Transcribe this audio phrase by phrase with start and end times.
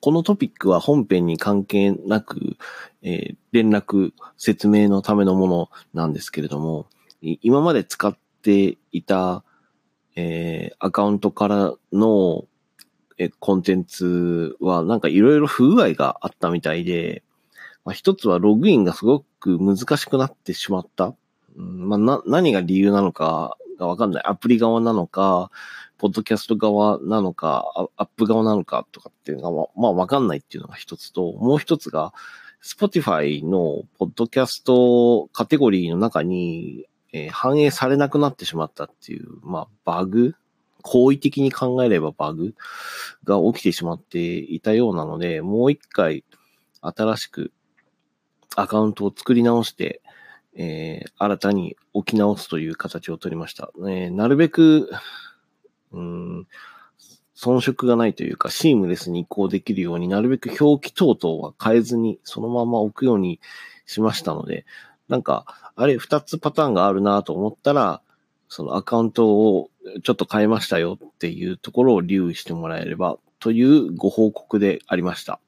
[0.00, 2.56] このトピックは本編に関係なく、
[3.02, 6.86] えー、連絡、説明のためのものなんですけれども、
[7.20, 9.44] 今まで使っていた、
[10.16, 12.46] えー、アカウントからの、
[13.18, 17.22] えコンテンツはなんかいろいろ不具合があったみたいで、
[17.84, 21.14] まあ、一つはログインがすごく難しくなってしまった。
[21.54, 24.24] うん、まあ、な、何が理由なのかがわかんない。
[24.24, 25.50] アプリ側なのか、
[26.00, 32.14] ポッドキャスト側なのか、アップ側なのかとかっていうのが、まあわかんないっていうのが一つと、もう一つが、
[32.64, 40.36] Spotify のポッドキャストカテゴリーの中に、えー、反映されなくなってしまったっていう、まあバグ
[40.80, 42.54] 好意的に考えればバグ
[43.24, 46.24] が起きてしまっていたようなので、もう一回
[46.80, 47.52] 新しく
[48.56, 50.00] アカウントを作り直して、
[50.56, 53.70] えー、新たに置き直すという形を取りました。
[53.80, 54.90] えー、なるべく、
[55.92, 56.46] うん、
[57.36, 63.40] 遜色がないというか、シームレスに移行できるようになるべく表記等々は変えずに、そのまま置くように
[63.86, 64.66] しましたので、
[65.08, 68.02] なんか、あれ、二つパターンがあるなと思ったら、
[68.48, 69.70] そのアカウントを
[70.02, 75.40] ちょっと変えましたよっていうところを留意してもらえればというご報告でありました。